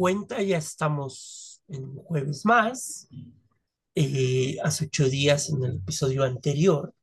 [0.00, 3.06] cuenta, ya estamos en un jueves más.
[3.94, 6.94] Eh, hace ocho días en el episodio anterior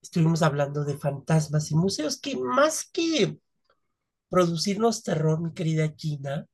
[0.00, 3.36] estuvimos hablando de fantasmas y museos que más que
[4.28, 6.46] producirnos terror, mi querida Gina,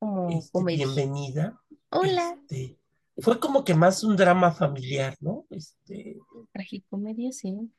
[0.00, 1.62] Como este, bienvenida.
[1.90, 2.36] Hola.
[2.40, 2.76] Este,
[3.18, 5.46] fue como que más un drama familiar, ¿no?
[5.50, 6.18] Este,
[6.52, 7.70] Tragicomedia, sí.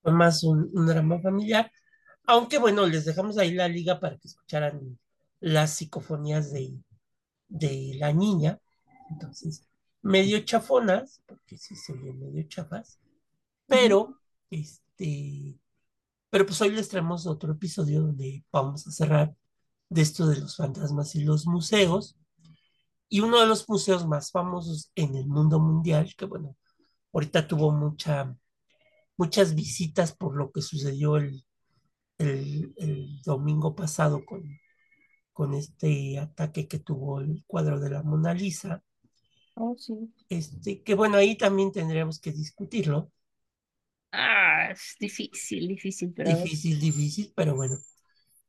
[0.00, 1.70] fue más un, un drama familiar.
[2.24, 4.98] Aunque bueno, les dejamos ahí la liga para que escucharan
[5.40, 6.78] las psicofonías de,
[7.48, 8.60] de la niña.
[9.10, 9.66] Entonces,
[10.02, 13.00] medio chafonas, porque sí se oyen medio chafas,
[13.66, 14.20] pero
[14.50, 15.58] este,
[16.30, 19.34] pero pues hoy les traemos otro episodio donde vamos a cerrar
[19.88, 22.16] de esto de los fantasmas y los museos.
[23.08, 26.56] Y uno de los museos más famosos en el mundo mundial, que bueno,
[27.12, 28.36] ahorita tuvo mucha,
[29.16, 31.44] muchas visitas por lo que sucedió el,
[32.18, 34.42] el, el domingo pasado con,
[35.36, 38.82] con este ataque que tuvo el cuadro de la Mona Lisa,
[39.56, 40.12] Oh, sí.
[40.28, 43.10] este, que bueno, ahí también tendríamos que discutirlo.
[44.12, 46.50] Ah, es difícil, difícil, pero.
[46.50, 47.78] Difícil, difícil, pero bueno,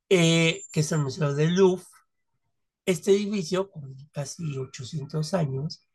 [0.10, 1.86] eh, que es el Museo del Louvre.
[2.86, 5.86] Este edificio, con casi 800 años,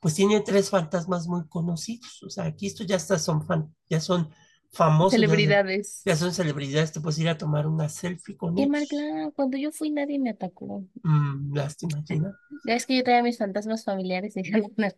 [0.00, 2.22] pues tiene tres fantasmas muy conocidos.
[2.24, 4.30] O sea, aquí esto ya está, son, fan- ya son
[4.72, 6.02] famosos, ya, son- Celebridades.
[6.04, 8.88] ya son celebridades, te puedes ir a tomar una selfie con Qué ellos.
[8.88, 9.30] plan.
[9.32, 10.84] Cuando yo fui nadie me atacó.
[11.02, 12.38] Mm, lástima, Gina.
[12.64, 14.42] Ya es que yo traía mis fantasmas familiares y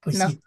[0.00, 0.26] Pues no.
[0.26, 0.42] sí,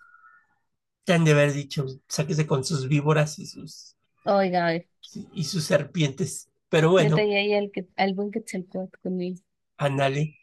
[1.05, 4.85] te han de haber dicho, sáquese con sus víboras y sus, Oiga, oiga,
[5.33, 6.49] y sus serpientes.
[6.69, 9.41] Pero yo bueno, traía ahí al, que, al buen Quetzalcóatl conmigo.
[9.77, 10.37] ándale.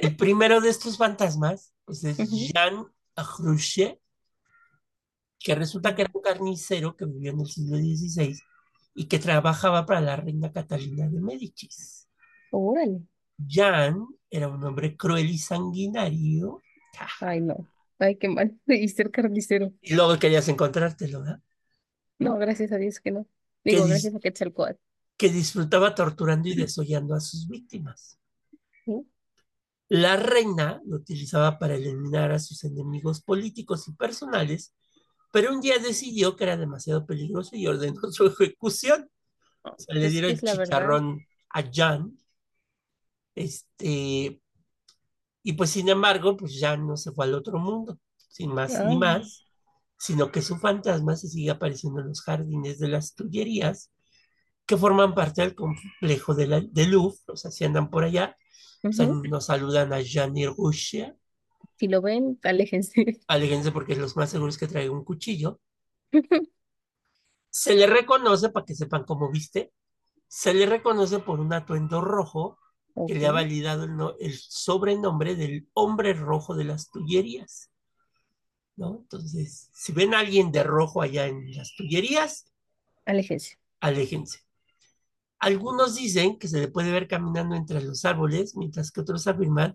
[0.00, 2.30] El primero de estos fantasmas, pues es.
[2.30, 2.86] Jean
[3.40, 4.00] Rouget,
[5.44, 8.38] que resulta que era un carnicero que vivió en el siglo XVI
[8.94, 12.08] y que trabajaba para la reina Catalina de Médicis.
[12.50, 13.00] Órale.
[13.38, 16.60] Jean era un hombre cruel y sanguinario.
[17.20, 17.66] Ay, no.
[17.98, 18.58] Ay, qué mal.
[18.66, 19.72] Y ser carnicero.
[19.80, 21.40] Y luego querías encontrártelo, ¿verdad?
[22.18, 23.26] No, gracias a Dios que no.
[23.64, 24.78] Que, Digo, dis- gracias a Quetzalcóatl.
[25.16, 28.18] que disfrutaba torturando y desollando a sus víctimas.
[28.84, 29.06] ¿Sí?
[29.88, 34.74] La reina lo utilizaba para eliminar a sus enemigos políticos y personales,
[35.32, 39.10] pero un día decidió que era demasiado peligroso y ordenó su ejecución.
[39.62, 40.64] O sea, le dieron verdad.
[40.64, 42.16] chicharrón a Jan,
[43.34, 44.40] este,
[45.42, 48.96] y pues sin embargo, pues ya no se fue al otro mundo, sin más ni
[48.96, 49.46] más,
[49.98, 53.92] sino que su fantasma se sigue apareciendo en los jardines de las Tullerías,
[54.66, 58.36] que forman parte del complejo de la, de Louvre, o sea, si andan por allá,
[58.82, 61.14] o sea, nos saludan a Jean y Rouget,
[61.82, 62.94] Si lo ven, aléjense.
[63.26, 65.60] aléjense porque los más seguros que traiga un cuchillo.
[67.50, 69.72] Se le reconoce, para que sepan cómo viste,
[70.28, 72.58] se le reconoce por un atuendo rojo
[73.06, 77.70] que le ha validado el, no- el sobrenombre del hombre rojo de las Tullerías,
[78.76, 78.96] ¿no?
[79.02, 82.52] Entonces, si ven a alguien de rojo allá en las Tullerías,
[83.06, 83.58] Aléjense.
[83.80, 84.38] aléjense.
[85.40, 89.74] Algunos dicen que se le puede ver caminando entre los árboles, mientras que otros afirman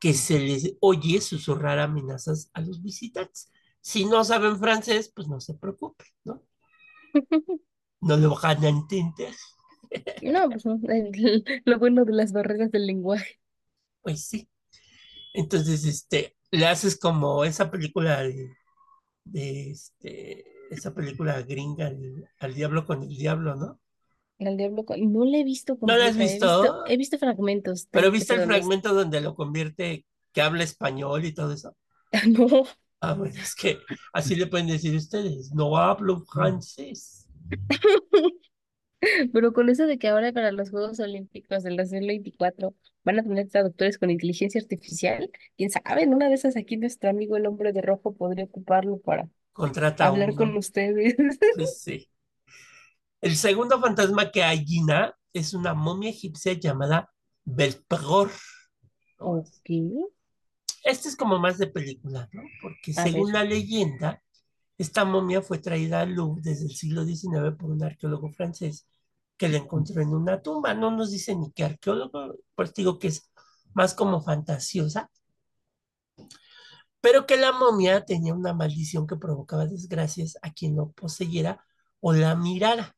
[0.00, 3.50] que se les oye susurrar amenazas a los visitantes.
[3.80, 6.42] Si no saben francés, pues no se preocupen, ¿no?
[8.00, 9.34] No lo van a entender.
[10.20, 10.78] No, pues no,
[11.64, 13.40] lo bueno de las barreras del lenguaje.
[14.02, 14.48] Pues sí.
[15.34, 18.56] Entonces, este, le haces como esa película de,
[19.24, 23.80] de este, esa película gringa, el- Al diablo con el diablo, ¿no?
[24.38, 28.10] Diablo No la he visto ¿No la has completa, he visto, he visto fragmentos, Pero
[28.10, 28.46] tengo que viste ser el honesta.
[28.46, 31.76] fragmento donde lo convierte, que habla español y todo eso.
[32.28, 32.64] No,
[33.00, 33.78] Ah, bueno, es que
[34.12, 37.28] así le pueden decir ustedes, no hablo francés.
[39.32, 42.74] pero con eso de que ahora para los Juegos Olímpicos del 2024
[43.04, 47.10] van a tener traductores con inteligencia artificial, quién sabe, en una de esas aquí nuestro
[47.10, 51.16] amigo el hombre de rojo podría ocuparlo para Contrata a hablar con ustedes.
[51.54, 52.08] Pues sí.
[53.20, 57.10] El segundo fantasma que hay, Gina, es una momia egipcia llamada
[57.44, 58.30] Belpegor.
[59.18, 59.26] ¿no?
[59.26, 59.70] Ok,
[60.84, 62.42] Este es como más de película, ¿no?
[62.62, 63.12] Porque a ver.
[63.12, 64.22] según la leyenda,
[64.76, 68.86] esta momia fue traída al Louvre desde el siglo XIX por un arqueólogo francés
[69.36, 70.74] que la encontró en una tumba.
[70.74, 73.30] No nos dice ni qué arqueólogo, pues digo que es
[73.74, 75.10] más como fantasiosa,
[77.00, 81.64] pero que la momia tenía una maldición que provocaba desgracias a quien lo poseyera
[82.00, 82.96] o la mirara.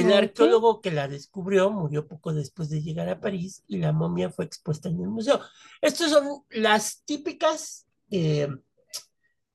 [0.00, 4.30] El arqueólogo que la descubrió murió poco después de llegar a París y la momia
[4.30, 5.40] fue expuesta en el museo.
[5.80, 8.48] Estas son las típicas eh,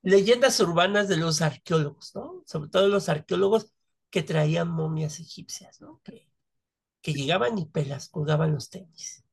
[0.03, 2.43] leyendas urbanas de los arqueólogos, ¿no?
[2.45, 3.71] Sobre todo los arqueólogos
[4.09, 6.01] que traían momias egipcias, ¿no?
[6.03, 6.29] Que,
[7.01, 9.23] que llegaban y pelas, colgaban los tenis.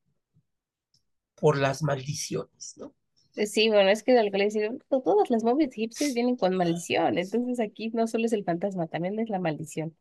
[1.35, 2.93] por las maldiciones, ¿no?
[3.35, 6.37] Eh, Sí, bueno, es que de que le decían, "To- todas las momias egipcias vienen
[6.37, 9.95] con maldición, entonces aquí no solo es el fantasma, también es la maldición.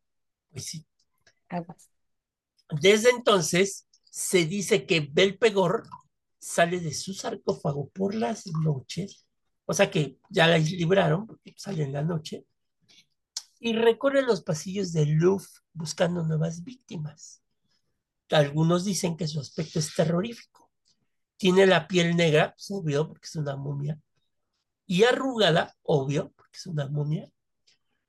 [0.51, 0.87] Pues sí.
[2.81, 5.85] Desde entonces se dice que Belpegor
[6.39, 9.27] sale de su sarcófago por las noches,
[9.65, 11.27] o sea que ya la libraron,
[11.57, 12.45] sale en la noche,
[13.61, 17.43] y recorre los pasillos del Louvre buscando nuevas víctimas.
[18.31, 20.71] Algunos dicen que su aspecto es terrorífico.
[21.37, 24.01] Tiene la piel negra, pues, obvio, porque es una momia,
[24.87, 27.31] y arrugada, obvio, porque es una momia.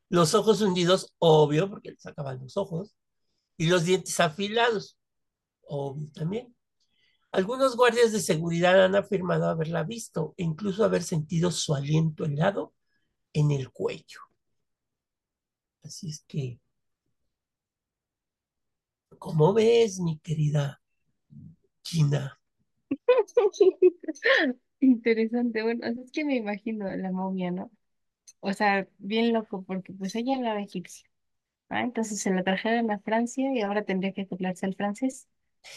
[0.10, 2.96] Los ojos hundidos, obvio, porque le sacaban los ojos.
[3.58, 4.98] Y los dientes afilados,
[5.64, 6.56] obvio también.
[7.32, 12.74] Algunos guardias de seguridad han afirmado haberla visto incluso haber sentido su aliento helado
[13.34, 14.20] en el cuello.
[15.84, 16.60] Así es que,
[19.18, 20.82] ¿cómo ves, mi querida
[21.84, 22.40] Gina?
[24.80, 27.72] Interesante, bueno, es que me imagino la momia, ¿no?
[28.42, 31.10] O sea, bien loco, porque pues ella era egipcia,
[31.74, 31.82] ¿ah?
[31.82, 35.28] Entonces se la trajeron a Francia y ahora tendría que acoplarse al francés.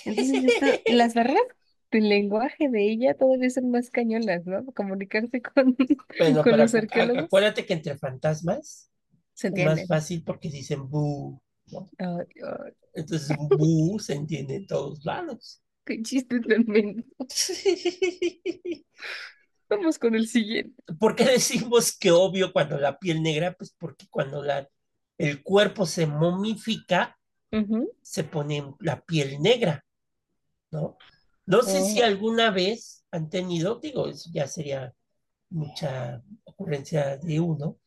[0.05, 1.43] Entonces esto, las barreras
[1.91, 4.65] del lenguaje de ella todavía son más cañonas, ¿no?
[4.67, 5.77] Comunicarse con,
[6.19, 8.91] Bueno, con los arqueólogos, acuérdate que entre fantasmas
[9.33, 11.91] se es más fácil porque dicen bu, ¿no?
[11.99, 15.63] Ay, ay, Entonces bu se entiende en todos lados.
[15.85, 17.05] qué chiste tremendo.
[19.69, 20.81] Vamos con el siguiente.
[20.99, 23.53] ¿Por qué decimos que obvio cuando la piel negra?
[23.53, 24.69] Pues porque cuando la,
[25.19, 27.19] el cuerpo se momifica,
[28.03, 29.85] se pone la piel negra,
[30.71, 31.01] ¿no?
[31.47, 34.95] No sé si Oh, alguna vez han tenido, digo, eso ya sería
[35.51, 37.79] mucha ocurrencia de uno,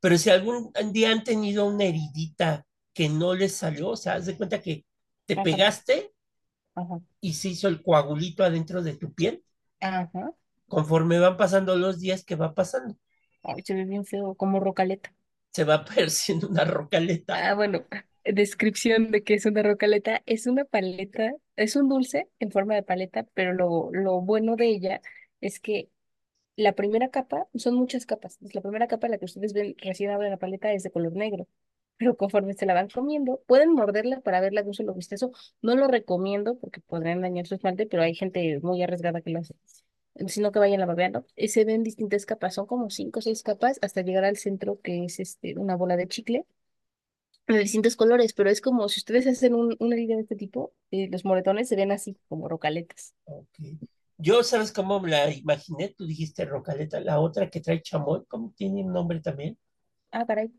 [0.00, 4.26] pero si algún día han tenido una heridita que no les salió, o sea, haz
[4.26, 4.86] de cuenta que
[5.26, 6.12] te ajá, pegaste
[6.74, 9.44] ajá, y se hizo el coagulito adentro de tu piel,
[9.80, 10.32] ajá.
[10.68, 12.96] conforme van pasando los días que va pasando,
[13.42, 15.12] Ay, se ve bien feo, como rocaleta.
[15.52, 17.50] Se va apareciendo una rocaleta.
[17.50, 17.84] Ah, bueno,
[18.24, 20.22] descripción de qué es una rocaleta.
[20.26, 24.66] Es una paleta, es un dulce en forma de paleta, pero lo, lo bueno de
[24.68, 25.00] ella
[25.40, 25.90] es que
[26.56, 28.38] la primera capa, son muchas capas.
[28.54, 31.48] La primera capa, la que ustedes ven recién abre la paleta, es de color negro.
[31.98, 35.32] Pero conforme se la van comiendo, pueden morderla para verla de un solo vistazo.
[35.62, 39.40] No lo recomiendo porque podrían dañar su esmalte, pero hay gente muy arriesgada que lo
[39.40, 39.54] hace.
[40.26, 41.26] Sino que vayan la babeando.
[41.36, 44.80] Y se ven distintas capas, son como cinco o seis capas hasta llegar al centro,
[44.82, 46.44] que es este, una bola de chicle
[47.48, 50.72] de distintos colores, pero es como si ustedes hacen un- una herida de este tipo,
[50.92, 53.14] eh, los moretones se ven así, como rocaletas.
[53.24, 53.48] Ok.
[54.18, 55.94] Yo, ¿sabes cómo la imaginé?
[55.96, 59.56] Tú dijiste rocaleta, la otra que trae chamoy, ¿cómo tiene un nombre también?
[60.12, 60.50] Ah, caray,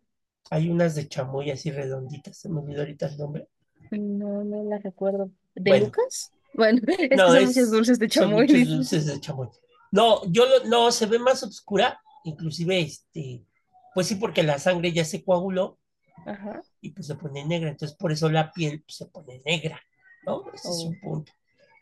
[0.51, 3.47] Hay unas de chamoy así redonditas, se me olvidó ahorita el nombre.
[3.91, 5.31] no, no la recuerdo.
[5.56, 6.33] ¿De Bueno, Lucas?
[6.54, 8.69] Bueno, es que son muchos es, dulces de son chamoy, muchos dices.
[8.69, 9.50] dulces de chamoy.
[9.92, 13.45] No, yo lo- no, se ve más oscura, inclusive este,
[13.94, 15.80] pues sí, porque la sangre ya se coaguló
[16.26, 16.62] Ajá.
[16.81, 19.81] y pues se pone negra, entonces por eso la piel pues, se pone negra,
[20.26, 20.44] ¿no?
[20.54, 21.31] Ese es Oh, un punto.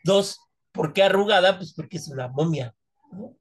[0.04, 0.40] Dos,
[0.72, 1.56] ¿por qué arrugada?
[1.58, 2.74] Pues porque es una momia,
[3.12, 3.36] ¿no?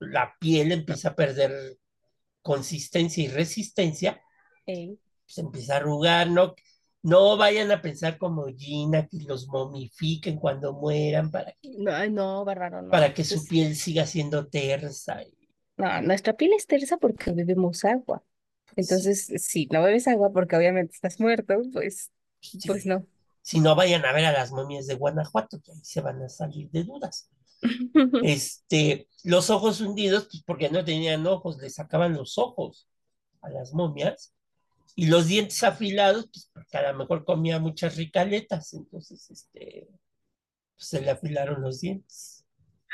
[0.00, 1.78] La piel empieza a perder
[2.42, 4.20] consistencia y resistencia,
[4.66, 4.98] ey.
[5.26, 6.54] pues empieza a arrugar, ¿no?
[7.02, 12.44] No vayan a pensar como Gina, que los momifiquen cuando mueran para que, No, no,
[12.44, 12.90] bárbaro, no.
[12.90, 15.22] para que su piel siga siendo tersa.
[15.22, 15.34] Y,
[15.76, 18.22] no, nuestra piel es tersa porque bebemos agua.
[18.74, 22.10] pues, sí, Entonces, si no bebes agua porque obviamente estás muerto, pues,
[22.66, 22.88] pues sí.
[22.88, 23.06] no.
[23.42, 26.28] Si no vayan a ver a las momias de Guanajuato, que ahí se van a
[26.28, 27.28] salir de dudas.
[28.24, 32.88] Este, los ojos hundidos, pues porque no tenían ojos, le sacaban los ojos
[33.40, 34.32] a las momias.
[34.94, 39.88] Y los dientes afilados, pues porque a lo mejor comía muchas ricaletas, entonces este,
[40.76, 42.44] pues, se le afilaron los dientes.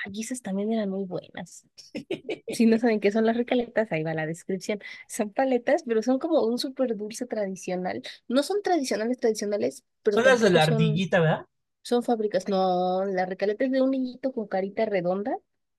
[0.05, 1.67] Ay, esas también eran muy buenas.
[2.51, 4.81] Si no saben qué son las recaletas, ahí va la descripción.
[5.09, 8.03] Son paletas, pero son como un súper dulce tradicional.
[8.29, 11.47] No son tradicionales tradicionales, pero Son las de la son, ardillita, ¿verdad?
[11.83, 12.49] son fábricas.
[12.49, 15.37] No, la recaleta es de un niñito con carita redonda,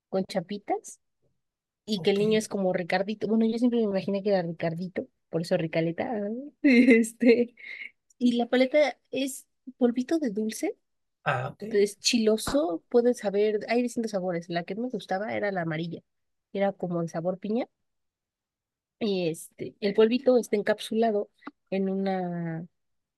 [0.10, 1.00] con chapitas,
[1.86, 3.28] y que el niño es como Ricardito.
[3.28, 6.12] Bueno, yo siempre me imaginé que era Ricardito, por eso Ricaleta.
[6.64, 7.56] Este,
[8.18, 10.78] y la paleta es polvito de dulce,
[11.24, 11.64] Ah, ok.
[11.72, 14.50] es chiloso, puedes saber, hay distintos sabores.
[14.50, 16.02] La que me gustaba era la amarilla,
[16.54, 17.68] era como el sabor piña
[19.00, 21.30] Y este, el polvito está encapsulado
[21.70, 22.68] en una,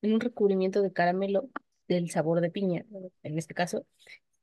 [0.01, 1.49] en un recubrimiento de caramelo
[1.87, 2.85] del sabor de piña,
[3.23, 3.85] en este caso.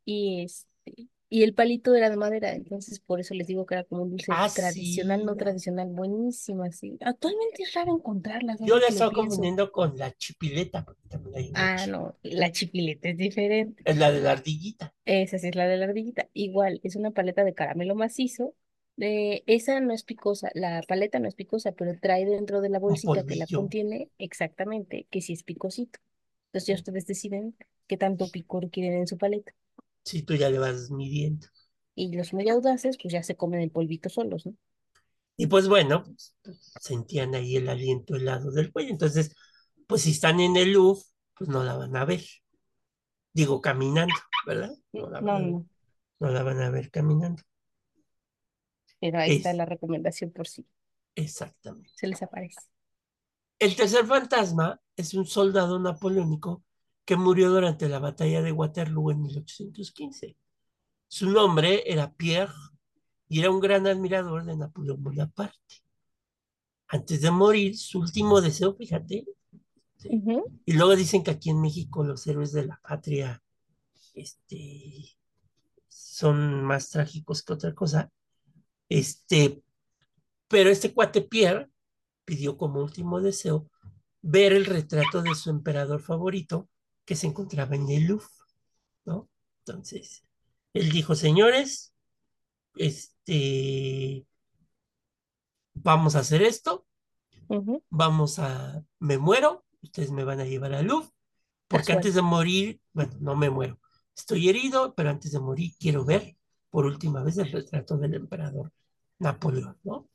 [0.05, 3.85] Y este, Y el palito era de madera, entonces por eso les digo que era
[3.85, 5.27] como un dulce Ah, tradicional, sí.
[5.27, 6.97] no tradicional, buenísimo así.
[7.03, 9.51] Actualmente es raro encontrarlas, Yo ahora la que lo estaba pienso.
[9.51, 13.85] confundiendo con la chipileta, porque también hay una Ah, chi- no, la chipileta es diferente.
[13.85, 16.29] Es la de la ardillita, Esa sí es la de la ardillita.
[16.35, 18.55] Igual, es una paleta de caramelo macizo.
[18.99, 22.79] Eh, esa no es picosa, la paleta no es picosa, pero trae dentro de la
[22.89, 23.47] un bolsita que la polvillo.
[23.47, 25.99] contiene exactamente que sí es picosito.
[26.49, 27.57] Entonces ya ustedes deciden
[27.87, 29.53] qué tanto picor quieren en su paleta.
[30.09, 31.47] Si tú ya le vas midiendo.
[31.95, 34.55] Y los muy audaces, pues ya se comen el polvito solos, ¿no?
[35.37, 36.35] Y pues bueno, pues,
[36.81, 38.91] sentían ahí el aliento helado del cuello.
[38.91, 39.35] Entonces,
[39.87, 41.03] pues si están en el Louvre,
[41.35, 42.23] pues no la van a ver.
[43.33, 44.15] Digo, caminando,
[44.47, 44.71] ¿verdad?
[44.93, 45.67] No la van No, a ver, no,
[46.21, 47.43] no la van a ver caminando.
[49.01, 50.67] pero ahí está Es la recomendación por si
[51.17, 51.93] exactamente.
[51.95, 52.63] se les aparece.
[53.61, 56.65] El tercer fantasma es un soldado napoleónico
[57.09, 60.37] que murió durante la batalla de Waterloo en 1815.
[61.09, 62.53] Su nombre era Pierre
[63.31, 65.57] y era un gran admirador de Napoleón Bonaparte.
[66.87, 69.25] Antes de morir, su último deseo, fíjate,
[69.97, 70.23] sí.
[70.67, 73.43] Y luego dicen que aquí en México los héroes de la patria
[74.13, 75.17] este,
[75.89, 78.13] son más trágicos que otra cosa.
[78.91, 79.63] Este,
[80.47, 81.71] pero este cuate Pierre
[82.27, 83.71] pidió como último deseo
[84.21, 86.69] ver el retrato de su emperador favorito
[87.09, 88.27] que se encontraba en el Louvre,
[89.07, 89.31] ¿no?
[89.61, 90.27] Entonces,
[90.75, 91.95] él dijo, señores,
[92.77, 94.27] este,
[95.73, 96.87] vamos a hacer esto,
[97.89, 101.09] vamos a, me muero, ustedes me van a llevar al Louvre,
[101.67, 103.81] porque antes de morir, bueno, no me muero,
[104.15, 106.37] estoy herido, pero antes de morir quiero ver
[106.69, 108.71] por última vez el retrato del emperador
[109.19, 110.11] Napoleón, ¿no?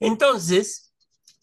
[0.00, 0.92] Entonces,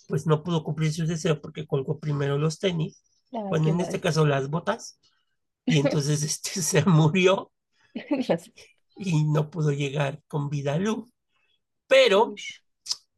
[0.10, 4.26] pues no pudo cumplir su deseo porque colgó primero los tenis, bueno, en este caso
[4.26, 5.00] las botas,
[5.66, 7.52] y entonces este se murió.
[9.02, 11.10] Y no pudo llegar con vida a Louvre,
[11.88, 12.36] pero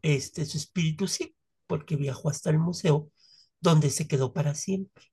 [0.01, 1.36] este, su espíritu sí,
[1.68, 3.12] porque viajó hasta el museo
[3.60, 5.06] donde se quedó para siempre.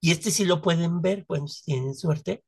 [0.00, 2.44] Y este sí lo pueden ver, bueno, si tienen suerte,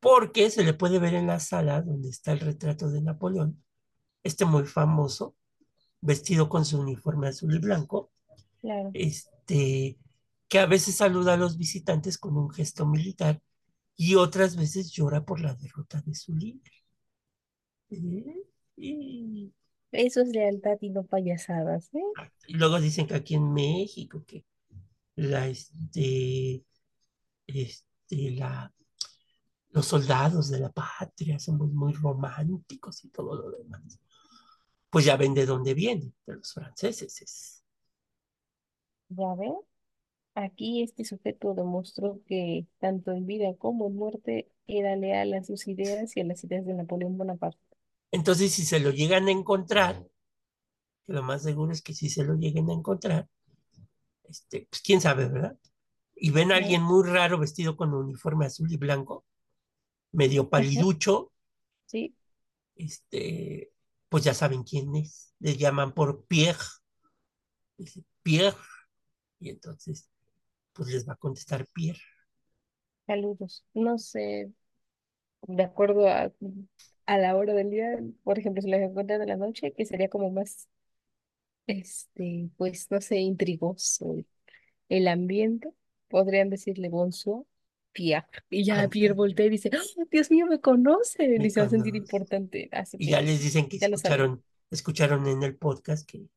[0.00, 3.64] porque se le puede ver en la sala donde está el retrato de Napoleón,
[4.22, 5.36] este muy famoso,
[6.00, 8.12] vestido con su uniforme azul y blanco,
[8.60, 8.90] Claro.
[8.94, 9.98] este,
[10.48, 13.40] que a veces saluda a los visitantes con un gesto militar
[13.96, 16.72] y otras veces llora por la derrota de su líder.
[17.90, 18.42] ¿Eh?
[18.76, 19.52] Y,
[19.92, 22.00] Eso es lealtad y no payasadas, ¿eh?
[22.46, 24.44] y luego dicen que aquí en México, que
[25.16, 26.64] la, este,
[27.46, 28.72] este, la,
[29.70, 34.00] los soldados de la patria somos muy románticos y todo lo demás.
[34.90, 37.20] Pues ya ven de dónde viene, de los franceses.
[37.20, 37.64] Es,
[39.08, 39.56] Ya ven,
[40.44, 45.66] aquí este sujeto demostró que tanto en vida como en muerte era leal a sus
[45.66, 47.58] ideas y a las ideas de Napoleón Bonaparte.
[48.10, 50.06] Entonces, si se lo llegan a encontrar,
[51.06, 53.28] que lo más seguro es que si se lo lleguen a encontrar,
[54.28, 55.58] este, pues quién sabe, ¿verdad?
[56.14, 59.24] Y ven a alguien muy raro vestido con uniforme azul y blanco,
[60.12, 61.32] medio paliducho,
[61.86, 62.14] Sí,
[62.76, 63.72] este,
[64.08, 65.34] pues ya saben quién es.
[65.40, 66.58] Le llaman por Pierre,
[67.76, 68.56] dice Pierre,
[69.40, 70.08] y entonces,
[70.78, 72.00] pues les va a contestar Pierre.
[73.06, 73.64] saludos.
[73.74, 74.52] No sé,
[75.48, 76.32] de acuerdo a,
[77.06, 80.08] a la hora del día, por ejemplo, si las encuentran de la noche, que sería
[80.10, 80.68] como más,
[81.66, 84.16] este, pues, no sé, intrigoso
[84.90, 85.70] el ambiente,
[86.08, 87.44] podrían decirle bonsoir,
[87.92, 88.26] Pierre.
[88.50, 91.66] Y ya Pierre voltea y dice, ¡Oh, Dios mío, me conocen y me se va
[91.66, 91.96] a sentir conoce.
[91.96, 92.68] importante.
[92.72, 96.28] Así Y ya que les dicen que ya escucharon, escucharon en el podcast que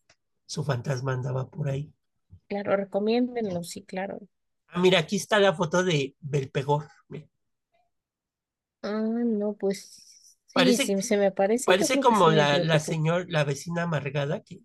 [0.45, 1.93] su fantasma andaba por ahí.
[2.51, 4.15] Claro, recomiéndenlo, sí, claro.
[4.69, 6.87] Ah, mira, aquí está la foto de Belpegor.
[7.09, 7.27] Mira,
[8.83, 13.25] Ah, no, pues sí, parece, si se me parece, parece sí como la, la señora,
[13.29, 14.61] la vecina amargada que,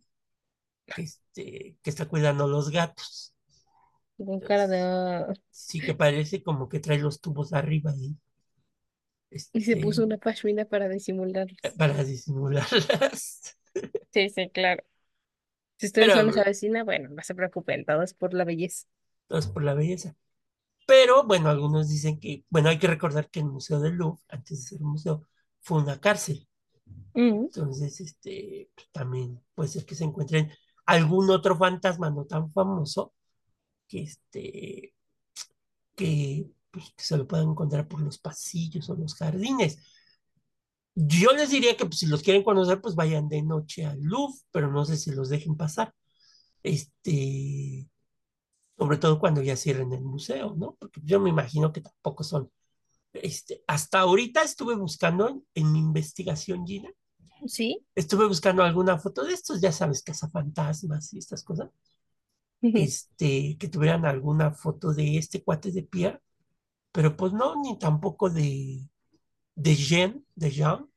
[0.86, 3.34] que, este, que está cuidando los gatos.
[4.18, 4.78] Con cara de...
[4.80, 8.16] "Ah", sí que parece como que trae los tubos arriba y
[9.52, 11.58] y se este, puso una pashmina para disimularlos.
[11.76, 13.56] para disimularlas.
[14.12, 14.82] Sí, sí, claro.
[15.78, 18.86] Si ustedes son esa Pero vecina, bueno, no se preocupen, todo es por la belleza.
[19.28, 20.16] no es por la belleza.
[20.86, 24.60] Pero bueno, algunos dicen que, bueno, hay que recordar que el Museo del Louvre, antes
[24.60, 25.24] de ser un museo,
[25.60, 26.48] fue una cárcel.
[27.54, 30.52] Entonces, este, pues, también puede ser que se encuentren
[30.86, 33.14] algún otro fantasma no tan famoso
[33.88, 34.94] que, este,
[35.94, 39.78] que, pues, que se lo puedan encontrar por los pasillos o los jardines.
[40.96, 44.38] Yo les diría que pues, si los quieren conocer, pues vayan de noche al Louvre,
[44.52, 45.94] pero no sé si los dejen pasar.
[46.62, 47.88] Este,
[48.78, 50.76] sobre todo cuando ya cierren el museo, ¿no?
[50.80, 52.50] Porque yo me imagino que tampoco son
[53.14, 56.90] Este, hasta ahorita estuve buscando en, en mi investigación, Gina,
[57.46, 57.80] ¿Sí?
[57.94, 61.70] estuve buscando alguna foto de estos, ya sabes, cazafantasmas y estas cosas,
[62.62, 66.20] este, que tuvieran alguna foto de este cuate de Pierre,
[66.92, 68.88] pero pues no, ni tampoco de,
[69.56, 70.90] de Jean, de Jean,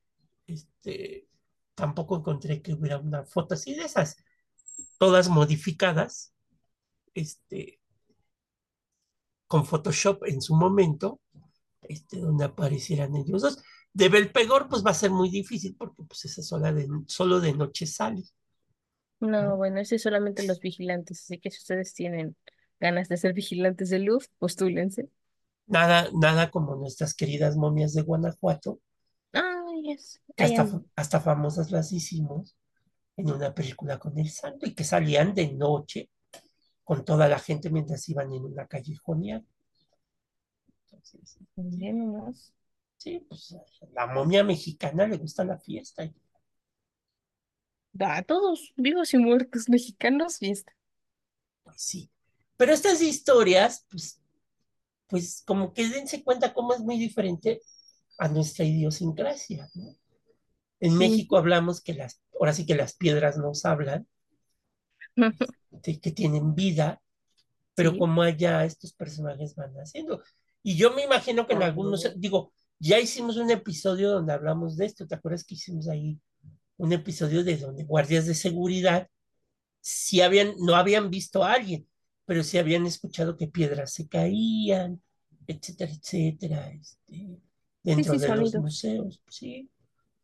[0.47, 1.29] este,
[1.75, 4.17] tampoco encontré que hubiera una foto así de esas,
[4.99, 6.33] todas modificadas,
[7.15, 7.79] este,
[9.47, 11.19] con Photoshop en su momento,
[11.83, 13.63] este, donde aparecieran ellos dos.
[13.93, 17.53] De Belpegor, pues va a ser muy difícil porque pues esa sola de, solo de
[17.53, 18.23] noche sale,
[19.21, 19.57] No, ¿no?
[19.57, 22.35] bueno, ese es solamente los vigilantes, así que si ustedes tienen
[22.79, 25.09] ganas de ser vigilantes de luz, postúlense.
[25.69, 28.79] Nada, nada como nuestras queridas momias de Guanajuato,
[29.31, 32.57] Ay, yes, que hasta, hasta famosas las hicimos
[33.15, 36.09] en una película con el santo y que salían de noche
[36.83, 39.43] con toda la gente mientras iban en una callejonía.
[40.85, 41.37] Entonces,
[42.97, 43.55] sí, pues
[43.93, 46.11] la momia mexicana le gusta la fiesta.
[47.99, 50.73] A todos, vivos y muertos mexicanos, fiesta.
[51.63, 52.09] Pues sí.
[52.57, 54.19] Pero estas historias, pues,
[55.09, 57.61] pues como que dense cuenta cómo es muy diferente
[58.19, 59.95] a nuestra idiosincrasia, ¿no?
[60.81, 64.07] En México hablamos que las, ahora sí que las piedras nos hablan,
[65.71, 67.01] de que tienen vida,
[67.75, 67.99] pero Sí.
[67.99, 70.23] como allá estos personajes van haciendo.
[70.63, 74.87] Y yo me imagino que en algunos, digo, ya hicimos un episodio donde hablamos de
[74.87, 76.19] esto, ¿te acuerdas que hicimos ahí
[76.77, 79.09] un episodio de donde guardias de seguridad
[79.81, 81.88] sí habían, no habían visto a alguien,
[82.29, 85.01] pero sí habían escuchado que piedras se caían,
[85.47, 87.39] etcétera, etcétera, este,
[87.83, 89.69] dentro sí, de los museos, sí.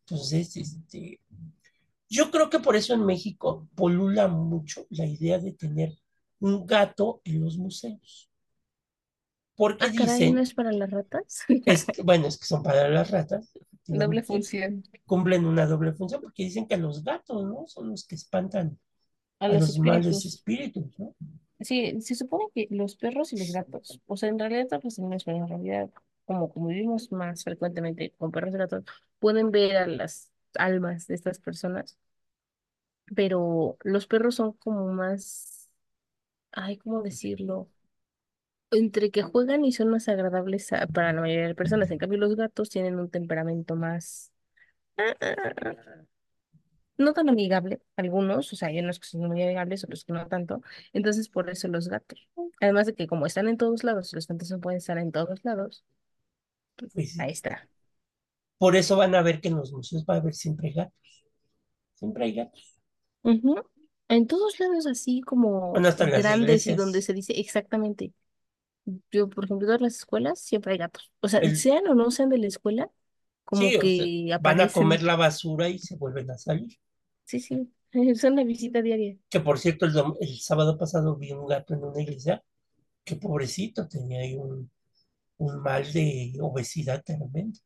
[0.06, 1.20] Entonces, este,
[2.08, 5.94] yo creo que por eso en México polula mucho la idea de tener
[6.40, 8.30] un gato en los museos,
[9.56, 11.40] porque Ah, caray, ¿no dicen, es para las ratas?
[11.64, 13.52] es que, bueno, es que son para las ratas,
[13.88, 14.84] Doble función.
[15.06, 17.66] cumplen una doble función, porque dicen que los gatos, ¿no?
[17.66, 18.78] Son los que espantan
[19.40, 20.26] A a los los males espíritus.
[20.26, 21.14] espíritus, ¿no?
[21.60, 25.48] Sí, se supone que los perros y los gatos, o sea, en realidad los en
[25.48, 25.90] realidad,
[26.26, 28.84] como convivimos más frecuentemente con perros y gatos,
[29.18, 31.96] pueden ver a las almas de estas personas,
[33.14, 35.68] pero los perros son como más,
[36.52, 37.70] ay, ¿cómo decirlo?
[38.70, 41.90] Entre que juegan y son más agradables para la mayoría de personas.
[41.90, 44.32] En cambio, los gatos tienen un temperamento más,
[46.98, 50.26] no tan amigable, algunos, o sea, hay unos que son muy amigables, otros que no
[50.28, 50.62] tanto.
[50.92, 52.28] Entonces, por eso los gatos.
[52.60, 55.44] Además de que como están en todos lados, los gatos no pueden estar en todos
[55.44, 55.84] lados,
[56.76, 57.68] pues Pues ahí está.
[58.58, 60.94] por eso van a ver que en los museos va a haber siempre gatos,
[61.94, 62.78] siempre hay gatos.
[63.22, 63.56] Ujú.
[64.08, 68.12] En todos lados así como grandes y donde se dice exactamente.
[69.12, 71.12] Yo, por ejemplo, en todas las escuelas siempre hay gatos.
[71.20, 72.90] O sea, El, sean o no sean de la escuela,
[73.52, 76.78] sí, como o sea, que van a comer la basura y se vuelven a salir.
[77.24, 77.72] Sí, sí,
[78.16, 79.16] son una visita diaria.
[79.30, 82.42] Que por cierto, el, el sábado pasado vi un gato en una iglesia,
[83.04, 84.70] que pobrecito, tenía ahí un,
[85.38, 87.60] un mal de obesidad tremendo,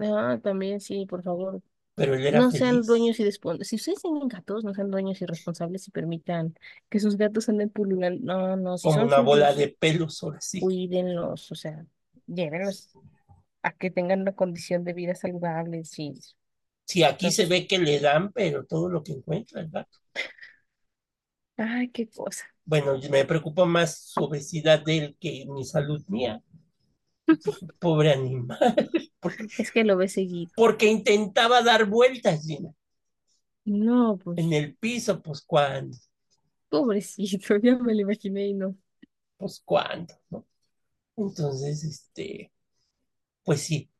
[0.00, 1.62] Ah, también sí, por favor.
[1.94, 3.68] pero él era No sean dueños y responsables.
[3.68, 6.54] Si ustedes tienen gatos, no sean dueños y responsables y permitan
[6.90, 8.24] que sus gatos anden pululando.
[8.24, 10.60] No, no, si como son una bola de pelos, ahora sí.
[10.60, 11.86] cuídenlos, o sea,
[12.26, 12.90] llévenlos
[13.62, 16.14] a que tengan una condición de vida saludable, sí.
[16.84, 19.98] Sí, aquí se ve que le dan, pero todo lo que encuentra el gato.
[21.56, 22.46] ay, qué cosa.
[22.64, 26.42] Bueno, me preocupa más su obesidad de él que mi salud mía.
[27.80, 28.90] Pobre animal,
[29.56, 30.52] Es que lo ve seguido.
[30.54, 32.70] porque intentaba dar vueltas, Gina,
[33.64, 35.96] No, en pues, el piso, pues cuándo,
[36.68, 38.76] pobrecito, ya me lo imaginé y no.
[39.36, 40.46] pues cuándo, ¿no?
[41.16, 42.51] Entonces, este,
[43.44, 43.90] pues sí.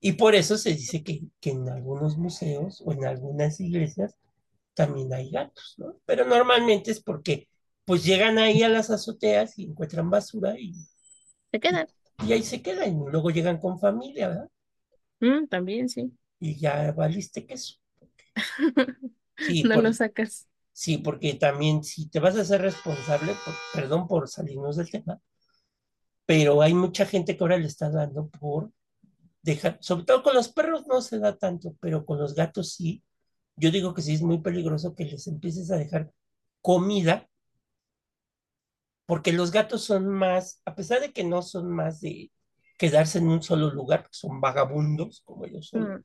[0.00, 4.16] Y por eso se dice que, que en algunos museos o en algunas iglesias
[4.74, 5.96] también hay gatos, ¿no?
[6.06, 7.48] Pero normalmente es porque
[7.86, 10.74] pues llegan ahí a las azoteas y encuentran basura y,
[11.52, 11.86] Se quedan.
[12.24, 12.88] y ahí se quedan.
[13.02, 14.48] Y luego llegan con familia, ¿verdad?
[15.20, 16.12] Mm, también, sí.
[16.38, 17.76] Y ya valiste queso.
[19.38, 20.48] Sí, No por, lo sacas.
[20.72, 25.20] sí, porque también si te vas a ser responsable, por- perdón por salirnos del tema,
[26.26, 28.70] pero hay mucha gente que ahora le está dando por
[29.42, 33.02] dejar, sobre todo con los perros no se da tanto, pero con los gatos sí.
[33.56, 36.12] Yo digo que sí es muy peligroso que les empieces a dejar
[36.62, 37.28] comida,
[39.06, 42.30] porque los gatos son más, a pesar de que no son más de
[42.78, 46.04] quedarse en un solo lugar, son vagabundos como ellos son, Mm,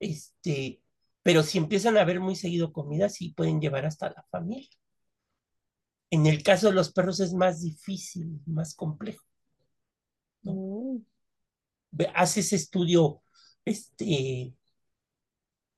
[0.00, 0.82] este,
[1.22, 4.68] pero si empiezan a ver muy seguido comida, sí pueden llevar hasta la familia.
[6.10, 9.24] En el caso de los perros es más difícil, más complejo,
[12.14, 13.22] haz ese estudio,
[13.64, 14.54] este,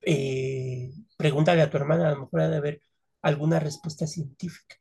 [0.02, 2.82] eh, pregúntale a tu hermana, a lo mejor ha de haber
[3.22, 4.76] alguna respuesta científica.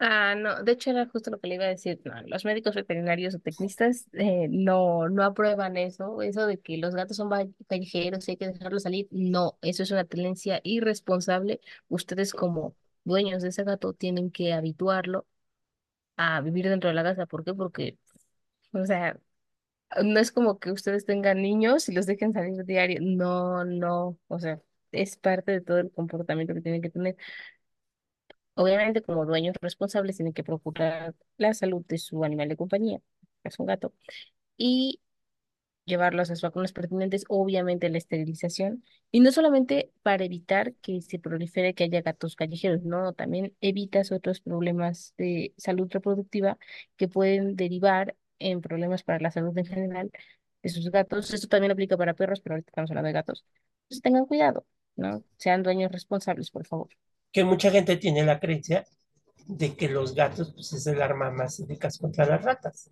[0.00, 2.00] Ah, no, de hecho era justo lo que le iba a decir.
[2.26, 7.16] Los médicos veterinarios o tecnistas eh, no, no aprueban eso, eso de que los gatos
[7.16, 7.30] son
[7.68, 9.08] callejeros y hay que dejarlos salir.
[9.10, 11.60] No, eso es una tendencia irresponsable.
[11.88, 15.26] Ustedes como dueños de ese gato tienen que habituarlo
[16.16, 17.26] a vivir dentro de la casa.
[17.26, 17.54] ¿Por qué?
[17.54, 17.98] Porque,
[18.72, 19.18] o sea,
[20.02, 22.98] no es como que ustedes tengan niños y los dejen salir diario.
[23.02, 24.60] No, no, o sea,
[24.92, 27.16] es parte de todo el comportamiento que tienen que tener.
[28.56, 32.98] Obviamente, como dueños responsables, tienen que procurar la salud de su animal de compañía,
[33.42, 33.92] que es un gato,
[34.56, 35.00] y
[35.86, 41.18] llevarlos a sus vacunas pertinentes, obviamente la esterilización, y no solamente para evitar que se
[41.18, 46.58] prolifere que haya gatos callejeros, no, también evitas otros problemas de salud reproductiva
[46.96, 50.10] que pueden derivar en problemas para la salud en general
[50.62, 51.32] de sus gatos.
[51.32, 53.44] Esto también aplica para perros, pero ahorita estamos hablando de gatos.
[53.84, 54.66] Entonces tengan cuidado,
[54.96, 55.22] ¿no?
[55.36, 56.88] Sean dueños responsables, por favor.
[57.32, 58.84] Que mucha gente tiene la creencia
[59.46, 62.90] de que los gatos, pues, es el arma más eficaz contra las ratas,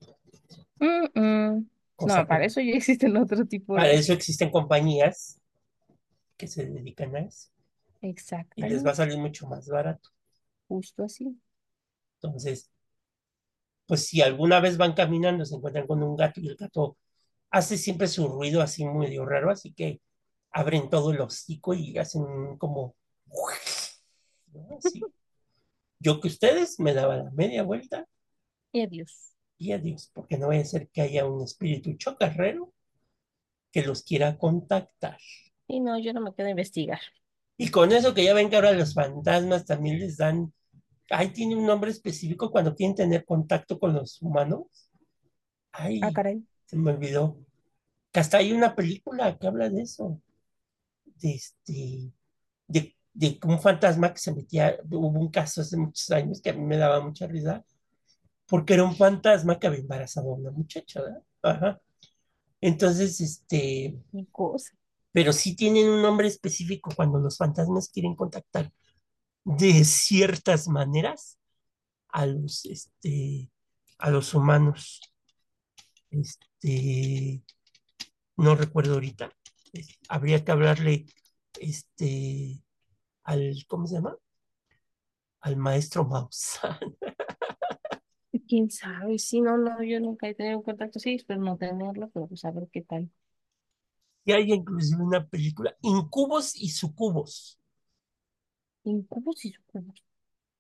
[0.81, 1.67] Mm, mm.
[2.01, 3.95] No, que para eso ya existen otro tipo para de...
[3.95, 5.41] eso existen compañías
[6.37, 7.49] que se dedican a eso
[8.57, 10.11] y les va a salir mucho más barato.
[10.69, 11.39] justo así.
[12.21, 12.71] Entonces,
[13.93, 16.97] pues si alguna vez van caminando, se encuentran con un gato y el gato
[17.51, 20.01] hace siempre su ruido así medio raro, así que
[20.51, 22.97] abren todo el hocico y hacen como.
[25.99, 28.07] Yo que ustedes me daba la media vuelta
[28.73, 29.35] Y adiós.
[29.59, 32.73] y adiós, porque no vaya a ser que haya un espíritu chocarrero
[33.73, 35.19] que los quiera contactar.
[35.69, 37.01] Y no, yo no me quedo a investigar.
[37.59, 40.55] Y con eso que ya ven que ahora los fantasmas también les dan,
[41.13, 44.91] ahí tiene un nombre específico cuando quieren tener contacto con los humanos.
[46.01, 46.43] Ah, Ay, caray.
[46.67, 47.39] se me olvidó.
[48.13, 50.21] Que hasta hay una película que habla de eso,
[51.05, 52.13] de este,
[52.69, 56.55] de, de un fantasma que se metía, hubo un caso hace muchos años que a
[56.55, 57.65] mí me daba mucha risa,
[58.47, 61.23] porque era un fantasma que había embarazado a una muchacha, ¿verdad?
[61.43, 61.83] Ajá.
[62.61, 63.99] Entonces, este,
[64.33, 64.73] cosa.
[65.13, 68.73] pero sí tienen un nombre específico cuando los fantasmas quieren contactar
[69.45, 71.39] de ciertas maneras
[72.11, 73.51] a los, este,
[73.99, 75.01] a los humanos.
[76.11, 77.43] Este,
[78.37, 79.33] no recuerdo ahorita.
[79.73, 81.07] Es- habría que hablarle,
[81.61, 82.63] este,
[83.25, 84.17] al, ¿cómo se llama?
[85.43, 86.79] Al maestro Maussan.
[88.49, 89.19] ¿Quién sabe?
[89.19, 92.51] Sí, no, no, yo nunca he tenido contacto, sí, espero no tenerlo, pero pues a
[92.51, 93.11] ver qué tal.
[94.25, 97.59] Y hay inclusive una película, Incubos y Sucubos.
[98.85, 100.05] Incubos y sucubos.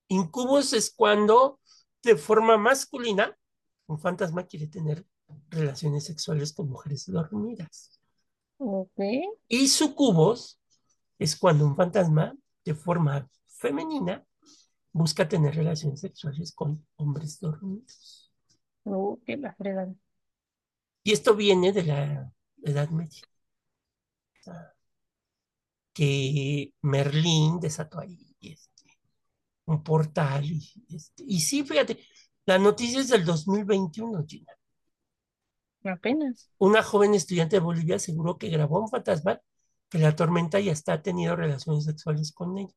[0.08, 1.60] Incubos es cuando,
[2.02, 3.36] de forma masculina,
[3.86, 5.06] un fantasma quiere tener
[5.48, 8.00] relaciones sexuales con mujeres dormidas.
[8.58, 9.00] Ok.
[9.48, 10.60] Y sucubos
[11.18, 14.24] es cuando un fantasma, de forma femenina,
[14.92, 18.32] busca tener relaciones sexuales con hombres dormidos.
[18.84, 19.94] Oh, qué la fregada.
[21.02, 22.32] Y esto viene de la
[22.62, 23.22] Edad Media,
[25.92, 28.98] que Merlín desató ahí este,
[29.66, 30.44] un portal.
[30.44, 31.98] Y, este, y sí, fíjate,
[32.46, 34.52] la noticia es del 2021, Gina.
[35.84, 36.50] Apenas.
[36.58, 39.40] Una joven estudiante de Bolivia aseguró que grabó un fantasma
[39.88, 42.74] que la atormenta y hasta ha tenido relaciones sexuales con ella.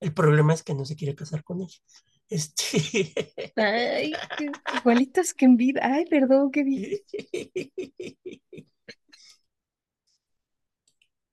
[0.00, 1.78] El problema es que no se quiere casar con ella.
[2.28, 3.12] Este,
[3.56, 5.80] Ay, qué igualitos que en vida.
[5.82, 7.02] Ay, perdón, ¿qué dije?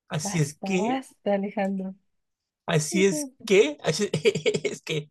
[0.09, 1.95] así es que, basta, Alejandro.
[2.65, 4.09] así es que, así-
[4.63, 5.09] es que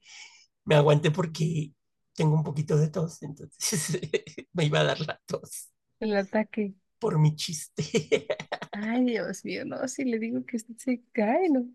[0.65, 1.73] me aguanté porque
[2.15, 4.01] tengo un poquito de tos, entonces
[4.53, 6.75] me iba a dar la tos El ataque.
[6.99, 7.83] por mi chiste.
[8.73, 11.67] Ay, Dios mío, no, si le digo que se cae, ¿no?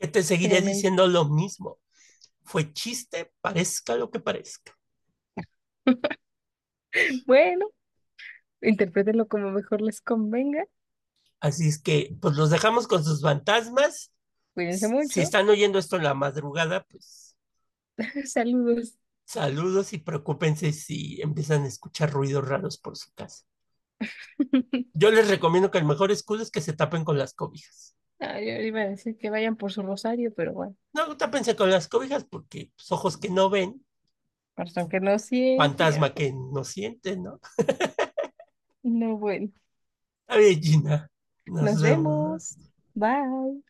[0.00, 0.62] Que te seguiré Tremendo.
[0.62, 1.78] diciendo lo mismo.
[2.44, 4.78] Fue chiste, parezca lo que parezca.
[7.26, 7.66] Bueno,
[8.62, 10.64] interprétenlo como mejor les convenga.
[11.40, 14.12] Así es que, pues los dejamos con sus fantasmas.
[14.54, 15.20] Cuídense Si mucho.
[15.20, 17.36] están oyendo esto en la madrugada, pues
[18.26, 18.98] Saludos.
[19.24, 23.44] saludos y preocúpense si empiezan a escuchar ruidos raros por su casa.
[24.92, 27.96] Yo les recomiendo que el mejor escudo es que se tapen con las cobijas.
[28.18, 31.70] Ay, yo iba a decir que vayan por su rosario, pero bueno, No, tápense con
[31.70, 33.84] las cobijas porque pues, ojos que no ven,
[34.54, 35.56] corazón que no siente.
[35.56, 37.40] fantasma que no siente, ¿no?
[38.82, 39.50] No, bueno.
[40.28, 41.10] A ver, Gina,
[41.46, 42.56] nos Nos vemos.
[42.56, 42.56] vemos.
[42.94, 43.62] Bye.